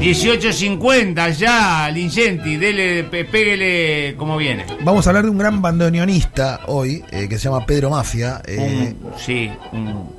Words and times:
18.50 0.00 1.30
ya, 1.32 1.90
Lincenti, 1.90 2.56
dele, 2.56 3.04
péguele 3.04 4.14
como 4.16 4.36
viene. 4.38 4.64
Vamos 4.82 5.06
a 5.06 5.10
hablar 5.10 5.24
de 5.24 5.30
un 5.30 5.36
gran 5.38 5.60
bandoneonista 5.60 6.60
hoy, 6.68 7.04
eh, 7.10 7.28
que 7.28 7.36
se 7.38 7.44
llama 7.44 7.66
Pedro 7.66 7.90
Mafia. 7.90 8.40
eh, 8.46 8.94
Un- 9.02 9.12
sí, 9.18 9.50
un- 9.72 10.10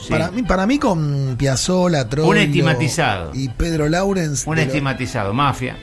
sí. 0.00 0.08
Para, 0.08 0.30
mí, 0.30 0.42
para 0.42 0.66
mí 0.66 0.78
con 0.78 1.36
Piazzolla, 1.36 2.08
Troilo 2.08 2.30
Un 2.30 2.38
estigmatizado. 2.38 3.30
y 3.34 3.48
Pedro 3.50 3.88
Lawrence 3.90 4.48
un 4.48 4.56
lo- 4.56 4.62
estigmatizado, 4.62 5.34
mafia. 5.34 5.76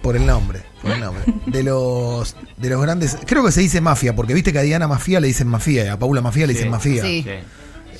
por 0.00 0.14
el 0.14 0.24
nombre, 0.24 0.60
por 0.80 0.92
el 0.92 1.00
nombre. 1.00 1.24
De 1.46 1.64
los 1.64 2.36
de 2.56 2.70
los 2.70 2.80
grandes, 2.80 3.18
creo 3.26 3.44
que 3.44 3.50
se 3.50 3.62
dice 3.62 3.80
mafia, 3.80 4.14
porque 4.14 4.32
viste 4.32 4.52
que 4.52 4.60
a 4.60 4.62
Diana 4.62 4.86
Mafia 4.86 5.18
le 5.18 5.26
dicen 5.26 5.48
mafia, 5.48 5.84
y 5.84 5.88
a 5.88 5.98
Paula 5.98 6.20
Mafia 6.20 6.46
le 6.46 6.52
Sí. 6.52 6.58
dicen 6.58 6.70
mafia. 6.70 7.02
Sí. 7.02 7.24
Sí, 7.26 7.30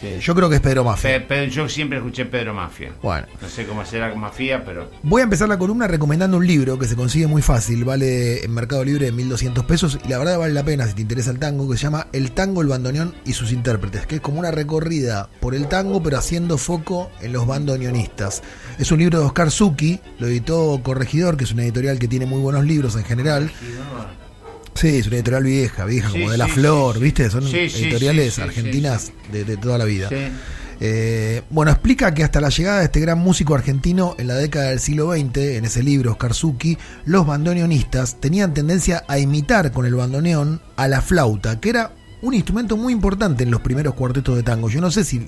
sí. 0.03 0.19
Yo 0.21 0.35
creo 0.35 0.51
que 0.51 0.57
es 0.57 0.61
Pedro 0.61 0.85
Mafia. 0.85 1.27
Pe- 1.27 1.49
yo 1.49 1.67
siempre 1.69 1.97
escuché 1.99 2.27
Pedro 2.27 2.53
Mafia. 2.53 2.93
Bueno. 3.03 3.27
No 3.41 3.49
sé 3.49 3.65
cómo 3.65 3.85
será 3.87 4.15
Mafia, 4.15 4.65
pero. 4.65 4.91
Voy 5.03 5.21
a 5.21 5.25
empezar 5.25 5.49
la 5.49 5.57
columna 5.59 5.87
recomendando 5.87 6.37
un 6.37 6.47
libro 6.47 6.79
que 6.79 6.87
se 6.87 6.97
consigue 6.97 7.27
muy 7.27 7.41
fácil, 7.41 7.85
vale 7.85 8.45
en 8.45 8.53
Mercado 8.53 8.85
Libre 8.85 9.07
de 9.07 9.13
1200 9.13 9.65
pesos 9.65 9.99
y 10.05 10.09
la 10.09 10.19
verdad 10.19 10.39
vale 10.39 10.53
la 10.53 10.65
pena 10.65 10.87
si 10.87 10.95
te 10.95 11.03
interesa 11.03 11.31
el 11.31 11.39
tango, 11.39 11.71
que 11.71 11.77
se 11.77 11.85
llama 11.85 12.09
El 12.13 12.33
tango, 12.33 12.61
el 12.61 12.69
bandoneón 12.69 13.15
y 13.25 13.33
sus 13.33 13.53
intérpretes, 13.53 14.07
que 14.07 14.17
es 14.17 14.21
como 14.21 14.39
una 14.41 14.51
recorrida 14.51 15.29
por 15.41 15.55
el 15.55 15.69
tango 15.69 16.03
pero 16.03 16.19
haciendo 16.19 16.59
foco 16.59 17.11
en 17.21 17.33
los 17.33 17.47
bandoneonistas. 17.47 18.43
Es 18.79 18.91
un 18.93 18.99
libro 18.99 19.21
de 19.21 19.27
Oscar 19.27 19.51
Zucchi, 19.51 20.01
lo 20.19 20.27
editó 20.27 20.81
Corregidor, 20.83 21.37
que 21.37 21.45
es 21.45 21.53
una 21.53 21.63
editorial 21.63 21.99
que 21.99 22.09
tiene 22.09 22.27
muy 22.27 22.41
buenos 22.41 22.65
libros 22.65 22.97
en 22.97 23.05
general. 23.05 23.51
Sí, 24.83 24.97
es 24.99 25.07
una 25.07 25.17
editorial 25.17 25.45
vieja, 25.45 25.85
vieja, 25.87 26.09
Sí, 26.11 26.19
como 26.19 26.31
de 26.33 26.37
La 26.39 26.47
sí, 26.47 26.53
Flor. 26.53 26.99
¿viste? 26.99 27.31
Son 27.31 27.47
editoriales 27.47 28.39
argentinas 28.39 29.13
De, 29.33 29.45
de 29.45 29.57
toda 29.57 29.79
la 29.79 29.85
vida. 29.85 30.09
Eh, 30.81 31.43
bueno, 31.51 31.71
explica 31.71 32.13
que 32.13 32.25
hasta 32.25 32.41
la 32.41 32.49
llegada 32.49 32.81
de 32.81 32.87
este 32.87 32.99
gran 33.01 33.19
músico 33.19 33.55
argentino 33.55 34.17
en 34.19 34.27
la 34.27 34.35
década 34.35 34.71
del 34.71 34.81
siglo 34.81 35.13
XX, 35.13 35.37
en 35.37 35.65
ese 35.65 35.83
libro, 35.83 36.11
Oscar 36.13 36.35
Zucchi, 36.35 36.77
los 37.05 37.25
bandoneonistas 37.27 38.21
tenían 38.21 38.53
tendencia 38.53 39.05
a 39.07 39.19
imitar 39.19 39.71
con 39.71 39.87
el 39.87 39.95
bandoneón 39.95 40.61
a 40.77 40.89
la 40.89 41.01
flauta, 41.01 41.61
que 41.61 41.71
era 41.71 41.93
un 42.21 42.35
instrumento 42.35 42.77
muy 42.77 42.93
importante 42.93 43.45
en 43.45 43.51
los 43.53 43.61
primeros 43.61 43.95
cuartetos 43.95 44.35
de 44.35 44.43
tango. 44.43 44.69
Yo 44.69 44.81
no 44.81 44.91
sé 44.91 45.05
si 45.05 45.25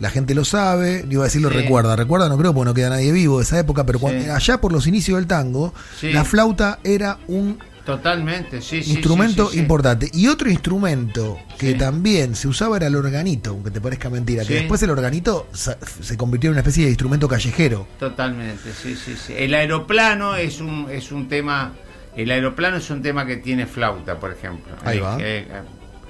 la 0.00 0.08
gente 0.10 0.34
lo 0.34 0.44
sabe, 0.46 1.04
iba 1.10 1.22
a 1.22 1.26
decir 1.26 1.42
lo 1.42 1.50
Sí. 1.50 1.56
recuerda, 1.56 1.94
recuerda 1.96 2.28
no 2.30 2.38
creo 2.38 2.54
porque 2.54 2.68
no 2.68 2.74
queda 2.74 2.90
nadie 2.90 3.12
vivo 3.12 3.38
de 3.38 3.44
esa 3.44 3.58
época, 3.58 3.84
pero 3.84 3.98
cuando- 3.98 4.24
Sí. 4.24 4.30
allá 4.30 4.58
por 4.60 4.72
los 4.72 4.86
inicios 4.86 5.18
del 5.18 5.26
tango, 5.26 5.74
Sí. 6.00 6.12
la 6.12 6.24
flauta 6.24 6.78
era 6.84 7.18
un 7.28 7.58
Totalmente, 7.88 8.60
sí, 8.60 8.82
sí. 8.82 8.92
instrumento 8.92 9.44
sí, 9.46 9.52
sí, 9.52 9.56
sí. 9.56 9.60
importante. 9.62 10.10
Y 10.12 10.26
otro 10.28 10.50
instrumento 10.50 11.38
que 11.58 11.72
también 11.74 12.36
se 12.36 12.46
usaba 12.46 12.76
era 12.76 12.86
el 12.86 12.94
organito, 12.94 13.50
aunque 13.50 13.70
te 13.70 13.80
parezca 13.80 14.10
mentira, 14.10 14.44
que 14.44 14.54
después 14.56 14.82
el 14.82 14.90
organito 14.90 15.48
se 15.52 16.16
convirtió 16.18 16.48
en 16.48 16.52
una 16.52 16.60
especie 16.60 16.84
de 16.84 16.90
instrumento 16.90 17.26
callejero. 17.28 17.88
Totalmente, 17.98 18.72
sí, 18.74 18.94
sí, 18.94 19.14
sí. 19.16 19.32
El 19.34 19.54
aeroplano 19.54 20.36
es 20.36 20.60
un, 20.60 20.86
es 20.90 21.10
un 21.12 21.28
tema. 21.28 21.72
El 22.14 22.30
aeroplano 22.30 22.76
es 22.76 22.90
un 22.90 23.00
tema 23.00 23.24
que 23.24 23.38
tiene 23.38 23.66
flauta, 23.66 24.20
por 24.20 24.32
ejemplo. 24.32 24.74
Ahí 24.84 24.98
Eh, 24.98 25.00
va. 25.00 25.16
eh, 25.20 25.46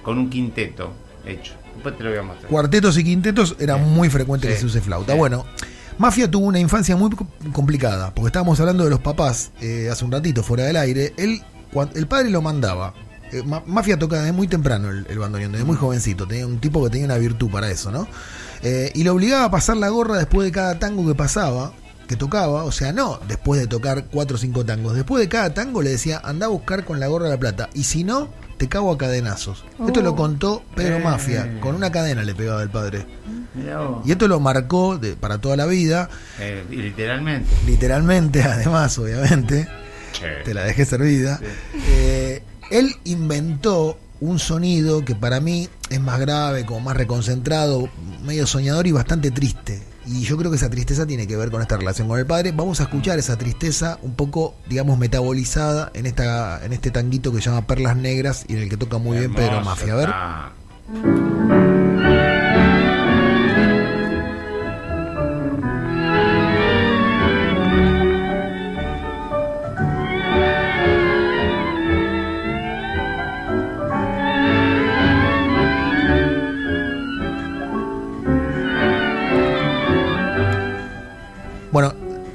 con 0.03 0.19
un 0.19 0.29
quinteto 0.29 0.93
hecho. 1.25 1.53
Después 1.75 1.97
te 1.97 2.03
lo 2.03 2.11
voy 2.11 2.19
a 2.19 2.23
mostrar. 2.23 2.51
Cuartetos 2.51 2.99
y 2.99 3.05
quintetos 3.05 3.55
era 3.61 3.77
muy 3.77 4.11
frecuente 4.11 4.49
que 4.49 4.57
se 4.57 4.67
use 4.67 4.81
flauta. 4.81 5.15
Bueno, 5.15 5.47
Mafia 5.97 6.29
tuvo 6.29 6.47
una 6.47 6.59
infancia 6.59 6.97
muy 6.97 7.11
co- 7.11 7.29
complicada, 7.53 8.13
porque 8.15 8.27
estábamos 8.29 8.59
hablando 8.59 8.83
de 8.83 8.91
los 8.91 8.99
papás 9.01 9.53
eh, 9.61 9.89
hace 9.93 10.05
un 10.05 10.11
ratito 10.11 10.43
fuera 10.43 10.65
del 10.65 10.77
aire. 10.77 11.13
Él, 11.17 11.41
el 11.95 12.07
padre 12.07 12.31
lo 12.31 12.43
mandaba. 12.43 12.95
Eh, 13.33 13.43
Ma- 13.45 13.63
Mafia 13.67 13.99
toca 13.99 14.17
desde 14.19 14.33
muy 14.33 14.49
temprano 14.49 14.89
el, 14.91 15.07
el 15.09 15.19
bandoneón, 15.19 15.53
desde 15.53 15.65
muy 15.65 15.77
Mm. 15.77 15.81
jovencito. 15.81 16.27
Tenía 16.27 16.47
un 16.47 16.59
tipo 16.61 16.83
que 16.85 16.91
tenía 16.91 17.05
una 17.07 17.19
virtud 17.19 17.51
para 17.51 17.71
eso, 17.71 17.91
¿no? 17.91 18.09
Eh, 18.63 18.91
y 18.95 19.05
lo 19.05 19.13
obligaba 19.15 19.45
a 19.45 19.51
pasar 19.51 19.77
la 19.77 19.89
gorra 19.91 20.17
después 20.17 20.47
de 20.47 20.53
cada 20.53 20.79
tango 20.79 21.07
que 21.07 21.15
pasaba, 21.15 21.73
que 22.09 22.17
tocaba. 22.17 22.65
O 22.65 22.73
sea, 22.73 22.93
no 22.93 23.21
después 23.29 23.61
de 23.61 23.67
tocar 23.67 24.07
cuatro 24.11 24.37
o 24.37 24.39
cinco 24.39 24.65
tangos. 24.65 24.95
Después 24.95 25.21
de 25.21 25.29
cada 25.29 25.53
tango 25.53 25.83
le 25.83 25.91
decía, 25.91 26.21
anda 26.25 26.47
a 26.47 26.49
buscar 26.49 26.85
con 26.87 27.01
la 27.01 27.07
gorra 27.07 27.29
la 27.29 27.37
plata. 27.39 27.69
Y 27.75 27.85
si 27.85 28.03
no, 28.03 28.29
te 28.57 28.67
cago 28.69 28.91
a 28.93 28.99
cadenazos. 28.99 29.63
Esto 29.87 30.01
lo 30.03 30.17
contó 30.17 30.63
Pedro 30.75 30.97
Eh. 30.97 31.01
Mafia. 31.05 31.61
Con 31.61 31.75
una 31.75 31.93
cadena 31.93 32.23
le 32.23 32.35
pegaba 32.35 32.63
el 32.63 32.71
padre. 32.71 33.05
Y 34.05 34.11
esto 34.11 34.27
lo 34.27 34.41
marcó 34.41 34.97
de- 34.99 35.17
para 35.17 35.39
toda 35.39 35.57
la 35.57 35.67
vida, 35.67 36.09
Eh, 36.41 36.65
literalmente. 36.71 37.49
literalmente, 37.67 38.43
además, 38.45 38.99
obviamente. 38.99 39.69
Te 40.45 40.55
la 40.55 40.65
dejé 40.65 40.85
servida. 40.85 41.41
Eh, 41.89 42.43
él 42.71 42.95
inventó 43.05 43.99
un 44.21 44.39
sonido 44.39 45.05
que 45.05 45.15
para 45.15 45.41
mí 45.41 45.69
es 45.91 46.01
más 46.01 46.19
grave, 46.19 46.65
como 46.67 46.81
más 46.81 46.97
reconcentrado, 46.97 47.89
medio 48.25 48.47
soñador 48.47 48.87
y 48.87 48.93
bastante 48.93 49.31
triste. 49.31 49.83
Y 50.07 50.23
yo 50.23 50.39
creo 50.39 50.51
que 50.51 50.57
esa 50.57 50.71
tristeza 50.71 51.07
tiene 51.07 51.27
que 51.27 51.37
ver 51.37 51.51
con 51.51 51.61
esta 51.61 51.77
relación 51.77 52.09
con 52.09 52.19
el 52.19 52.27
padre. 52.27 52.53
Vamos 52.53 52.81
a 52.81 52.85
escuchar 52.85 53.19
esa 53.19 53.37
tristeza 53.37 53.99
un 54.03 54.15
poco, 54.15 54.55
digamos, 54.67 54.99
metabolizada 54.99 55.91
en 55.93 56.07
esta 56.07 56.65
en 56.65 56.73
este 56.73 56.91
tanguito 56.91 57.31
que 57.31 57.43
se 57.43 57.51
llama 57.51 57.67
Perlas 57.67 57.97
Negras 57.97 58.45
y 58.49 58.55
en 58.55 58.61
el 58.61 58.69
que 58.71 58.79
toca 58.79 58.97
muy 58.99 59.19
bien 59.19 59.35
Pedro 59.35 59.61
Mafia. 59.61 59.93
A 59.93 59.97
ver. 59.97 60.09
está. 60.09 61.58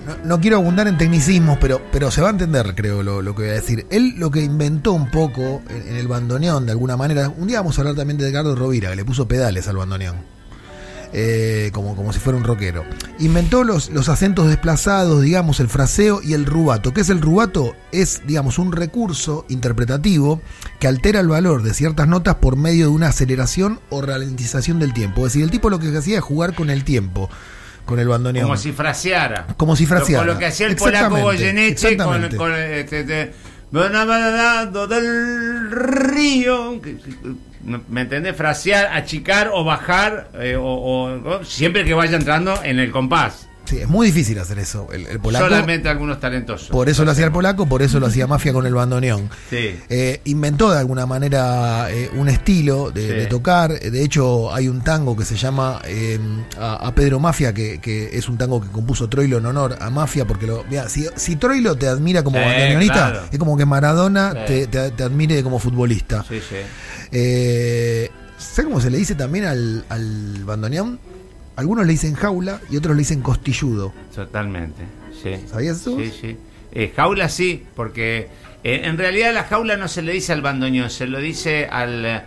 No, 0.06 0.18
no 0.24 0.42
quiero 0.42 0.58
abundar 0.58 0.88
en 0.88 0.98
tecnicismos, 0.98 1.58
pero, 1.60 1.82
pero 1.92 2.12
se 2.12 2.22
va 2.22 2.28
a 2.28 2.32
entender, 2.32 2.74
creo, 2.76 3.04
lo, 3.04 3.24
que 3.36 3.44
voy 3.44 3.52
a 3.52 3.54
decir. 3.54 3.86
Él 3.90 4.16
lo 4.18 4.32
que 4.32 4.42
inventó 4.42 4.94
un 4.94 5.10
poco 5.10 5.62
en, 5.70 5.90
en 5.90 5.96
el 5.96 6.08
bandoneón, 6.08 6.66
de 6.66 6.72
alguna 6.72 6.98
manera, 6.98 7.30
un 7.30 7.48
día 7.48 7.60
vamos 7.60 7.78
a 7.78 7.82
hablar 7.82 7.96
también 7.96 8.18
de 8.18 8.30
Edgardo 8.30 8.56
Rovira, 8.56 8.90
que 8.90 8.96
le 8.96 9.06
puso 9.06 9.28
pedales 9.28 9.68
al 9.68 9.78
bandoneón. 9.78 10.34
Eh, 11.16 11.70
como, 11.76 11.96
como 11.96 12.12
si 12.12 12.18
fuera 12.18 12.40
un 12.40 12.44
rockero. 12.44 12.84
Inventó 13.20 13.64
los, 13.64 13.92
los 13.92 14.10
acentos 14.10 14.48
desplazados, 14.48 15.22
digamos, 15.22 15.60
el 15.60 15.70
fraseo 15.70 16.24
y 16.24 16.34
el 16.34 16.48
rubato. 16.48 16.92
¿Qué 16.92 17.02
es 17.02 17.10
el 17.10 17.22
rubato? 17.22 17.76
Es, 17.92 18.24
digamos, 18.26 18.58
un 18.58 18.72
recurso 18.72 19.46
interpretativo 19.48 20.42
que 20.80 20.88
altera 20.88 21.20
el 21.20 21.28
valor 21.28 21.62
de 21.62 21.76
ciertas 21.76 22.08
notas 22.08 22.38
por 22.38 22.56
medio 22.56 22.86
de 22.86 22.92
una 22.92 23.10
aceleración 23.10 23.80
o 23.92 24.02
ralentización 24.02 24.80
del 24.80 24.92
tiempo. 24.94 25.28
Es 25.28 25.34
decir, 25.34 25.44
el 25.44 25.52
tipo 25.52 25.70
lo 25.70 25.78
que 25.78 25.96
hacía 25.96 26.18
es 26.18 26.24
jugar 26.24 26.56
con 26.56 26.72
el 26.72 26.84
tiempo, 26.84 27.30
con 27.86 28.00
el 28.00 28.08
bandoneón. 28.08 28.46
Como 28.46 28.58
si 28.58 28.72
fraseara. 28.72 29.48
Como 29.58 29.76
si 29.76 29.86
fraseara. 29.86 30.26
Lo, 30.26 30.34
lo 30.34 30.40
que 30.40 30.46
hacía 30.48 30.68
el 30.68 30.76
polaco 30.76 31.16
Goyeneche 31.24 31.98
con, 31.98 32.22
con 32.38 32.54
este, 32.56 33.00
este, 33.02 33.34
del 34.88 35.72
río. 35.72 36.80
¿Me 37.90 38.02
entendés? 38.02 38.36
Frasear, 38.36 38.88
achicar 38.94 39.50
o 39.54 39.64
bajar, 39.64 40.30
eh, 40.36 40.56
o- 40.58 40.64
o- 40.64 41.44
siempre 41.46 41.86
que 41.86 41.94
vaya 41.94 42.18
entrando 42.18 42.60
en 42.64 42.80
el 42.80 42.92
compás. 42.92 43.48
Sí, 43.66 43.78
es 43.80 43.88
muy 43.88 44.08
difícil 44.08 44.38
hacer 44.40 44.60
eso. 44.60 44.88
El, 44.92 45.08
el 45.08 45.20
polaco, 45.20 45.46
Solamente 45.46 45.88
algunos 45.88 46.20
talentosos. 46.20 46.68
por 46.70 46.90
eso 46.90 47.06
lo 47.06 47.12
hacía 47.12 47.26
el 47.26 47.32
polaco, 47.32 47.66
por 47.66 47.82
eso 47.82 48.00
lo 48.00 48.08
hacía 48.08 48.28
Mafia 48.28 48.52
con 48.52 48.66
el 48.66 48.74
bandoneón. 48.74 49.30
Sí. 49.50 49.80
Eh, 49.90 50.20
inventó 50.26 50.70
de 50.72 50.80
alguna 50.80 51.06
manera 51.06 51.90
eh, 51.90 52.10
un 52.14 52.28
estilo 52.28 52.92
de, 52.92 53.02
Sí. 53.08 53.14
de 53.14 53.26
tocar. 53.28 53.72
De 53.80 54.04
hecho, 54.04 54.54
hay 54.54 54.68
un 54.68 54.82
tango 54.82 55.16
que 55.16 55.24
se 55.26 55.38
llama 55.38 55.82
eh, 55.86 56.20
a, 56.60 56.88
a 56.88 56.94
Pedro 56.94 57.20
Mafia, 57.20 57.54
que, 57.54 57.80
que 57.80 58.18
es 58.18 58.28
un 58.28 58.38
tango 58.38 58.62
que 58.62 58.68
compuso 58.68 59.08
Troilo 59.08 59.38
en 59.38 59.46
honor 59.46 59.78
a 59.80 59.90
Mafia, 59.90 60.26
porque 60.26 60.46
lo, 60.46 60.64
mirá, 60.66 60.90
si, 60.90 61.06
si 61.16 61.38
Troilo 61.38 61.76
te 61.78 61.88
admira 61.88 62.22
como 62.24 62.40
bandoneonista, 62.40 62.94
claro. 63.12 63.22
es 63.32 63.40
como 63.40 63.56
que 63.58 63.66
Maradona 63.66 64.46
te, 64.46 64.68
te- 64.68 64.92
te 64.92 65.04
admire 65.04 65.42
como 65.42 65.58
futbolista. 65.60 66.26
Sí, 66.28 66.40
sí. 66.48 66.58
Eh, 67.14 68.10
¿Sabes 68.38 68.66
cómo 68.66 68.82
se 68.82 68.90
le 68.90 68.98
dice 68.98 69.16
también 69.16 69.46
al, 69.46 69.86
al 69.88 70.44
bandoneón? 70.44 71.00
Algunos 71.56 71.86
le 71.86 71.92
dicen 71.94 72.14
jaula 72.16 72.60
y 72.70 72.78
otros 72.78 72.96
le 72.96 73.00
dicen 73.00 73.22
costilludo. 73.22 73.94
Totalmente. 74.16 74.84
Sí. 75.22 75.36
¿Sabías 75.50 75.78
eso? 75.82 75.98
Sí, 75.98 76.12
sí. 76.20 76.38
Eh, 76.72 76.92
jaula 76.96 77.30
sí, 77.30 77.64
porque 77.76 78.28
eh, 78.64 78.82
en 78.86 78.98
realidad 78.98 79.34
la 79.34 79.44
jaula 79.44 79.78
no 79.78 79.88
se 79.88 80.02
le 80.02 80.14
dice 80.14 80.34
al 80.34 80.42
bandoneón, 80.42 80.90
se 80.90 81.06
lo 81.08 81.20
dice 81.20 81.68
al. 81.68 82.24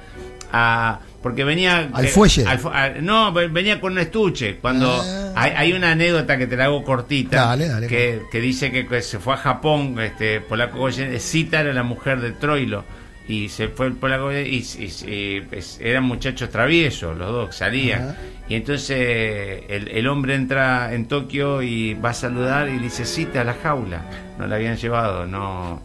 a- 0.52 1.00
porque 1.22 1.42
venía. 1.42 1.90
Al 1.92 2.04
eh, 2.04 2.08
fuelle. 2.08 2.46
al 2.46 2.58
fu- 2.60 2.68
a- 2.68 2.90
no, 3.00 3.32
ve- 3.32 3.48
venía 3.48 3.80
con 3.80 3.92
un 3.92 3.98
estuche. 3.98 4.58
Cuando. 4.60 5.02
Ah. 5.02 5.32
Hay, 5.34 5.50
hay 5.56 5.72
una 5.72 5.90
anécdota 5.90 6.38
que 6.38 6.46
te 6.46 6.56
la 6.56 6.66
hago 6.66 6.84
cortita. 6.84 7.46
Dale, 7.46 7.66
dale. 7.68 7.88
que, 7.88 8.22
que 8.30 8.40
dice 8.40 8.70
que, 8.70 8.86
que 8.86 9.02
se 9.02 9.18
fue 9.18 9.34
a 9.34 9.36
Japón, 9.38 9.98
este 10.00 10.40
polaco 10.40 10.78
Goyen, 10.78 11.18
Cita 11.18 11.60
era 11.60 11.72
la 11.72 11.82
mujer 11.82 12.20
de 12.20 12.30
Troilo. 12.30 12.84
Y 13.28 13.48
se 13.48 13.68
fue 13.68 13.86
el 13.86 13.94
polaco 13.94 14.24
Goyen 14.26 14.46
y, 14.46 14.58
y- 14.58 15.10
y, 15.36 15.40
pues, 15.40 15.78
eran 15.82 16.04
muchachos 16.04 16.48
traviesos, 16.50 17.16
los 17.18 17.28
dos 17.32 17.56
salían. 17.56 18.16
Y 18.48 18.54
entonces 18.54 19.64
el, 19.68 19.88
el 19.88 20.06
hombre 20.06 20.36
entra 20.36 20.94
en 20.94 21.06
Tokio 21.06 21.60
y 21.62 21.94
va 21.94 22.10
a 22.10 22.14
saludar 22.14 22.68
y 22.68 22.78
dice 22.78 23.04
cita 23.04 23.40
a 23.40 23.44
la 23.44 23.54
jaula. 23.54 24.02
No 24.38 24.46
la 24.46 24.54
habían 24.56 24.76
llevado, 24.76 25.26
no. 25.26 25.82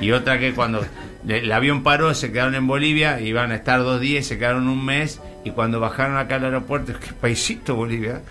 Y 0.00 0.10
otra 0.10 0.38
que 0.38 0.52
cuando 0.52 0.84
el 1.28 1.52
avión 1.52 1.82
paró, 1.84 2.14
se 2.14 2.32
quedaron 2.32 2.54
en 2.56 2.66
Bolivia, 2.66 3.20
iban 3.20 3.52
a 3.52 3.56
estar 3.56 3.80
dos 3.80 4.00
días, 4.00 4.26
se 4.26 4.38
quedaron 4.38 4.68
un 4.68 4.84
mes. 4.84 5.20
Y 5.44 5.50
cuando 5.50 5.78
bajaron 5.80 6.16
acá 6.16 6.36
al 6.36 6.44
aeropuerto, 6.46 6.92
qué 7.00 7.12
paisito 7.20 7.76
Bolivia. 7.76 8.22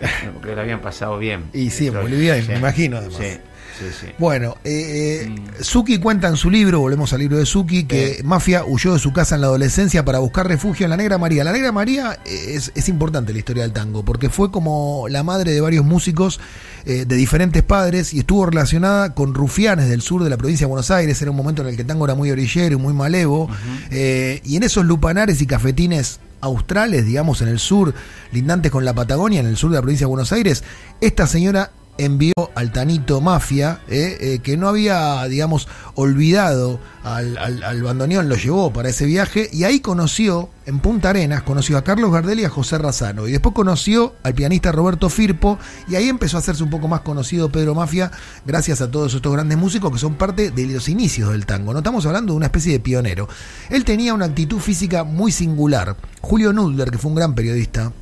porque 0.34 0.54
lo 0.54 0.60
habían 0.60 0.80
pasado 0.80 1.18
bien. 1.18 1.44
Y 1.52 1.70
sí, 1.70 1.88
en 1.88 1.94
Bolivia, 1.94 2.40
Sí. 2.40 2.48
me 2.48 2.58
imagino 2.58 2.98
además. 2.98 3.18
Sí, 3.18 3.38
sí, 3.78 3.84
sí. 4.00 4.06
Bueno, 4.18 4.56
eh, 4.64 5.24
eh, 5.24 5.28
Mm. 5.28 5.62
Suki 5.62 5.98
cuenta 5.98 6.28
en 6.28 6.36
su 6.36 6.50
libro, 6.50 6.80
volvemos 6.80 7.12
al 7.12 7.20
libro 7.20 7.38
de 7.38 7.46
Suki, 7.46 7.84
que. 7.84 8.20
Mafia 8.24 8.64
huyó 8.64 8.92
de 8.92 8.98
su 8.98 9.12
casa 9.12 9.34
en 9.34 9.42
la 9.42 9.48
adolescencia 9.48 10.04
para 10.04 10.18
buscar 10.18 10.46
refugio 10.46 10.84
en 10.84 10.90
la 10.90 10.96
Negra 10.96 11.18
María. 11.18 11.44
La 11.44 11.52
Negra 11.52 11.72
María 11.72 12.18
eh, 12.24 12.54
es, 12.54 12.72
es 12.74 12.88
importante 12.88 13.32
la 13.32 13.38
historia 13.38 13.62
del 13.62 13.72
tango, 13.72 14.04
porque 14.04 14.30
fue 14.30 14.50
como 14.50 15.06
la 15.08 15.22
madre 15.22 15.52
de 15.52 15.60
varios 15.60 15.84
músicos 15.84 16.40
eh, 16.84 17.04
de 17.06 17.16
diferentes 17.16 17.62
padres 17.62 18.14
y 18.14 18.20
estuvo 18.20 18.46
relacionada 18.46 19.14
con 19.14 19.34
rufianes 19.34 19.88
del 19.88 20.02
sur 20.02 20.22
de 20.22 20.30
la 20.30 20.36
provincia 20.36 20.66
de 20.66 20.70
Buenos 20.70 20.90
Aires. 20.90 21.20
Era 21.20 21.30
un 21.30 21.36
momento 21.36 21.62
en 21.62 21.68
el 21.68 21.76
que 21.76 21.82
el 21.82 21.88
tango 21.88 22.04
era 22.04 22.14
muy 22.14 22.30
orillero 22.30 22.76
y 22.76 22.78
muy 22.78 22.94
malevo. 22.94 23.48
Eh, 23.90 24.40
y 24.44 24.56
en 24.56 24.62
esos 24.62 24.84
lupanares 24.84 25.40
y 25.42 25.46
cafetines 25.46 26.20
australes, 26.40 27.04
digamos, 27.04 27.42
en 27.42 27.48
el 27.48 27.58
sur, 27.58 27.94
lindantes 28.32 28.70
con 28.70 28.84
la 28.84 28.94
Patagonia, 28.94 29.40
en 29.40 29.46
el 29.46 29.56
sur 29.56 29.70
de 29.70 29.76
la 29.76 29.82
provincia 29.82 30.06
de 30.06 30.08
Buenos 30.08 30.32
Aires, 30.32 30.62
esta 31.00 31.26
señora 31.26 31.72
envió 31.98 32.32
al 32.54 32.72
Tanito 32.72 33.20
Mafia, 33.20 33.80
eh, 33.88 34.16
eh, 34.20 34.38
que 34.42 34.56
no 34.56 34.68
había, 34.68 35.24
digamos, 35.24 35.68
olvidado 35.94 36.80
al, 37.02 37.36
al, 37.38 37.62
al 37.62 37.82
bandoneón, 37.82 38.28
lo 38.28 38.36
llevó 38.36 38.72
para 38.72 38.88
ese 38.88 39.04
viaje 39.04 39.50
y 39.52 39.64
ahí 39.64 39.80
conoció, 39.80 40.48
en 40.64 40.78
Punta 40.78 41.10
Arenas, 41.10 41.42
conoció 41.42 41.76
a 41.76 41.82
Carlos 41.82 42.12
Gardel 42.12 42.40
y 42.40 42.44
a 42.44 42.50
José 42.50 42.78
Razano. 42.78 43.26
Y 43.26 43.32
después 43.32 43.54
conoció 43.54 44.14
al 44.22 44.34
pianista 44.34 44.70
Roberto 44.70 45.08
Firpo 45.08 45.58
y 45.88 45.96
ahí 45.96 46.08
empezó 46.08 46.36
a 46.36 46.40
hacerse 46.40 46.62
un 46.62 46.70
poco 46.70 46.88
más 46.88 47.00
conocido 47.00 47.50
Pedro 47.50 47.74
Mafia 47.74 48.10
gracias 48.46 48.80
a 48.80 48.90
todos 48.90 49.14
estos 49.14 49.32
grandes 49.32 49.58
músicos 49.58 49.92
que 49.92 49.98
son 49.98 50.14
parte 50.14 50.50
de 50.50 50.66
los 50.66 50.88
inicios 50.88 51.32
del 51.32 51.46
tango. 51.46 51.72
No 51.72 51.78
estamos 51.80 52.06
hablando 52.06 52.32
de 52.32 52.36
una 52.36 52.46
especie 52.46 52.72
de 52.72 52.80
pionero. 52.80 53.28
Él 53.70 53.84
tenía 53.84 54.14
una 54.14 54.26
actitud 54.26 54.60
física 54.60 55.04
muy 55.04 55.32
singular. 55.32 55.96
Julio 56.20 56.52
Nudler, 56.52 56.90
que 56.90 56.98
fue 56.98 57.10
un 57.10 57.16
gran 57.16 57.34
periodista, 57.34 57.92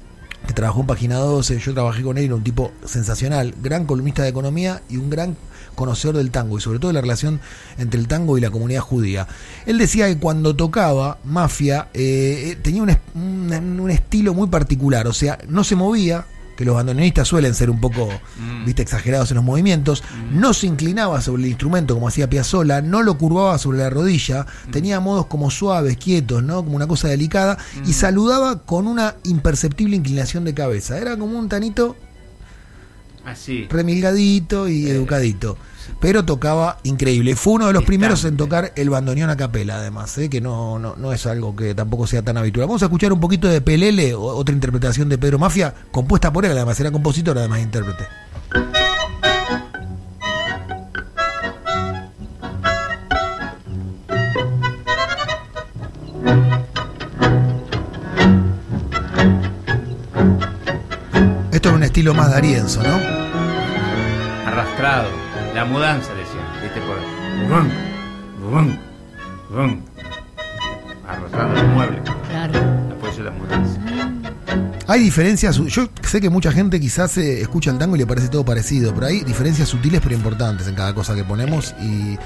trabajó 0.54 0.80
en 0.80 0.86
Página 0.86 1.16
12, 1.16 1.58
yo 1.58 1.74
trabajé 1.74 2.02
con 2.02 2.18
él, 2.18 2.24
era 2.26 2.34
un 2.34 2.44
tipo 2.44 2.72
sensacional, 2.84 3.54
gran 3.62 3.84
columnista 3.86 4.22
de 4.22 4.28
economía 4.28 4.82
y 4.88 4.96
un 4.96 5.10
gran 5.10 5.36
conocedor 5.74 6.16
del 6.16 6.30
tango 6.30 6.56
y 6.56 6.60
sobre 6.60 6.78
todo 6.78 6.88
de 6.88 6.94
la 6.94 7.00
relación 7.02 7.40
entre 7.78 8.00
el 8.00 8.08
tango 8.08 8.38
y 8.38 8.40
la 8.40 8.50
comunidad 8.50 8.80
judía. 8.80 9.26
Él 9.66 9.76
decía 9.78 10.06
que 10.06 10.18
cuando 10.18 10.56
tocaba 10.56 11.18
Mafia 11.24 11.88
eh, 11.92 12.52
eh, 12.52 12.58
tenía 12.62 12.82
un- 12.82 13.80
un 13.80 13.90
estilo 13.90 14.32
muy 14.34 14.48
particular, 14.48 15.06
o 15.06 15.12
sea, 15.12 15.38
no 15.48 15.64
se 15.64 15.76
movía, 15.76 16.24
que 16.56 16.64
los 16.64 16.74
bandoneonistas 16.74 17.28
suelen 17.28 17.54
ser 17.54 17.70
un 17.70 17.80
poco, 17.80 18.08
Mm. 18.38 18.64
viste, 18.64 18.82
exagerados 18.82 19.30
en 19.30 19.36
los 19.36 19.44
movimientos, 19.44 20.02
no 20.32 20.54
se 20.54 20.66
inclinaba 20.66 21.20
sobre 21.20 21.42
el 21.44 21.48
instrumento 21.50 21.94
como 21.94 22.08
hacía 22.08 22.28
Piazzolla, 22.30 22.80
no 22.82 23.02
lo 23.02 23.16
curvaba 23.18 23.58
sobre 23.58 23.78
la 23.78 23.90
rodilla, 23.90 24.46
tenía 24.72 24.98
modos 25.00 25.26
como 25.26 25.50
suaves, 25.50 25.96
quietos, 25.98 26.42
¿no? 26.42 26.64
Como 26.64 26.76
una 26.76 26.86
cosa 26.86 27.08
delicada, 27.08 27.58
y 27.86 27.92
saludaba 27.92 28.62
con 28.62 28.86
una 28.86 29.16
imperceptible 29.24 29.96
inclinación 29.96 30.44
de 30.44 30.54
cabeza. 30.54 30.98
Era 30.98 31.16
como 31.16 31.38
un 31.38 31.48
tanito 31.48 31.94
Así. 33.24 33.66
remilgadito 33.68 34.68
y 34.68 34.86
educadito. 34.88 35.58
Pero 36.00 36.24
tocaba 36.24 36.78
increíble. 36.84 37.36
Fue 37.36 37.54
uno 37.54 37.66
de 37.66 37.72
los 37.72 37.80
Distante. 37.82 37.86
primeros 37.98 38.24
en 38.24 38.36
tocar 38.36 38.72
el 38.76 38.90
bandoneón 38.90 39.30
a 39.30 39.36
capela, 39.36 39.76
además, 39.76 40.16
¿eh? 40.18 40.28
que 40.28 40.40
no, 40.40 40.78
no, 40.78 40.96
no 40.96 41.12
es 41.12 41.26
algo 41.26 41.54
que 41.56 41.74
tampoco 41.74 42.06
sea 42.06 42.22
tan 42.22 42.36
habitual. 42.36 42.66
Vamos 42.66 42.82
a 42.82 42.86
escuchar 42.86 43.12
un 43.12 43.20
poquito 43.20 43.48
de 43.48 43.60
Pelele, 43.60 44.14
o- 44.14 44.22
otra 44.22 44.54
interpretación 44.54 45.08
de 45.08 45.18
Pedro 45.18 45.38
Mafia, 45.38 45.74
compuesta 45.90 46.32
por 46.32 46.44
él, 46.44 46.52
además, 46.52 46.78
era 46.80 46.90
compositor, 46.90 47.38
además 47.38 47.60
intérprete. 47.60 48.04
Esto 61.52 61.68
es 61.70 61.74
un 61.74 61.82
estilo 61.82 62.14
más 62.14 62.30
darienzo, 62.30 62.82
¿no? 62.82 62.96
Arrastrado. 64.46 65.08
La 65.56 65.64
mudanza, 65.64 66.12
decían. 66.12 66.44
¿Viste? 66.62 66.80
Por. 66.82 66.98
Bum, 67.48 67.70
bum, 68.52 68.76
bum. 69.48 69.80
Arrastrando 71.08 71.58
el 71.58 71.68
mueble. 71.68 72.02
Claro. 72.28 72.52
Por 73.00 73.08
eso 73.08 73.22
la 73.22 73.30
mudanza. 73.30 73.80
Hay 74.86 75.00
diferencias, 75.00 75.56
yo 75.56 75.88
sé 76.02 76.20
que 76.20 76.28
mucha 76.28 76.52
gente 76.52 76.78
quizás 76.78 77.16
eh, 77.16 77.40
escucha 77.40 77.70
el 77.70 77.78
tango 77.78 77.96
y 77.96 78.00
le 78.00 78.06
parece 78.06 78.28
todo 78.28 78.44
parecido, 78.44 78.94
pero 78.94 79.06
hay 79.06 79.24
diferencias 79.24 79.70
sutiles 79.70 80.02
pero 80.02 80.14
importantes 80.14 80.68
en 80.68 80.74
cada 80.74 80.94
cosa 80.94 81.14
que 81.14 81.24
ponemos 81.24 81.74
y 81.80 82.18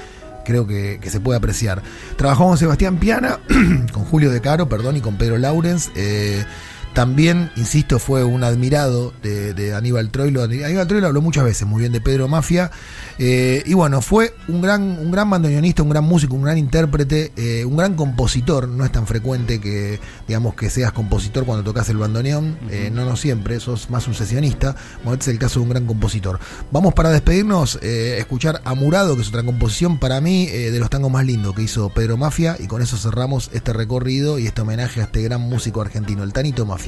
creo 0.43 0.67
que, 0.67 0.99
que 1.01 1.09
se 1.09 1.21
puede 1.21 1.37
apreciar. 1.37 1.81
Trabajó 2.17 2.47
con 2.49 2.57
Sebastián 2.57 2.97
Piana, 2.97 3.39
con 3.93 4.03
Julio 4.03 4.29
De 4.29 4.41
Caro, 4.41 4.67
perdón, 4.67 4.97
y 4.97 5.01
con 5.01 5.15
Pedro 5.15 5.37
Laurens. 5.37 5.89
eh, 5.95 6.43
también, 6.93 7.51
insisto, 7.55 7.99
fue 7.99 8.23
un 8.23 8.43
admirado 8.43 9.13
de, 9.23 9.53
de 9.53 9.73
Aníbal 9.73 10.09
Troilo. 10.09 10.43
Aníbal 10.43 10.87
Troilo 10.87 11.07
habló 11.07 11.21
muchas 11.21 11.43
veces 11.45 11.65
muy 11.67 11.79
bien 11.79 11.91
de 11.93 12.01
Pedro 12.01 12.27
Mafia. 12.27 12.69
eh, 13.17 13.63
y 13.65 13.73
bueno, 13.73 14.01
fue 14.01 14.33
un 14.47 14.61
gran, 14.61 14.81
un 14.81 15.09
gran 15.09 15.29
bandoneonista, 15.29 15.83
un 15.83 15.89
gran 15.89 16.03
músico, 16.03 16.35
un 16.35 16.43
gran 16.43 16.57
intérprete, 16.57 17.31
eh, 17.37 17.63
un 17.63 17.77
gran 17.77 17.95
compositor. 17.95 18.67
No 18.67 18.83
es 18.83 18.91
tan 18.91 19.07
frecuente 19.07 19.61
que, 19.61 19.99
digamos, 20.27 20.55
que 20.55 20.69
seas 20.69 20.91
compositor 20.91 21.45
cuando 21.45 21.63
tocas 21.63 21.87
el 21.89 21.97
bandoneón. 21.97 22.57
eh, 22.69 22.89
no, 22.93 23.05
no 23.05 23.15
siempre, 23.15 23.59
sos 23.59 23.89
más 23.89 24.07
un 24.07 24.13
sesionista. 24.13 24.75
Bueno, 25.03 25.13
este 25.13 25.31
es 25.31 25.35
el 25.35 25.39
caso 25.39 25.59
de 25.59 25.63
un 25.63 25.69
gran 25.69 25.85
compositor. 25.85 26.39
Vamos 26.71 26.93
para 26.93 27.09
despedirnos, 27.09 27.79
escuchar 27.81 28.61
a 28.65 28.73
Murado, 28.73 29.15
que 29.15 29.21
es 29.21 29.29
otra 29.29 29.43
composición 29.43 29.97
para 29.97 30.19
mí 30.19 30.47
de 30.47 30.77
los 30.79 30.89
tangos 30.89 31.11
más 31.11 31.25
lindos 31.25 31.55
que 31.55 31.63
hizo 31.63 31.89
Pedro 31.89 32.17
Mafia. 32.17 32.57
Y 32.59 32.67
con 32.67 32.81
eso 32.81 32.97
cerramos 32.97 33.49
este 33.53 33.71
recorrido 33.71 34.39
y 34.39 34.47
este 34.47 34.61
homenaje 34.61 34.99
a 35.01 35.05
este 35.05 35.21
gran 35.21 35.41
músico 35.41 35.81
argentino, 35.81 36.23
el 36.23 36.33
Tanito 36.33 36.65
Mafia. 36.65 36.80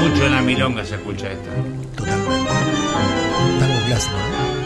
Mucho 0.00 0.26
en 0.26 0.32
la 0.32 0.42
milonga 0.42 0.84
se 0.84 0.96
escucha 0.96 1.30
esto. 1.30 1.50
Totalmente. 1.96 2.50
Tango 3.60 3.86
clásico, 3.86 4.16
¿no? 4.16 4.56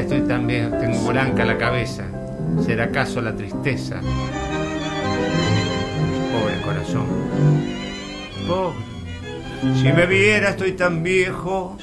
Vida 0.00 0.14
estoy 0.16 0.28
tan 0.28 0.46
bien, 0.46 0.70
tengo 0.80 1.08
blanca 1.08 1.44
la 1.44 1.58
cabeza, 1.58 2.04
¿será 2.64 2.84
acaso 2.84 3.20
la 3.20 3.36
tristeza? 3.36 4.00
Pobre 6.32 6.60
corazón, 6.64 7.06
pobre. 8.48 8.78
Si 9.76 9.92
me 9.92 10.06
viera 10.06 10.50
estoy 10.50 10.72
tan 10.72 11.02
viejo, 11.02 11.76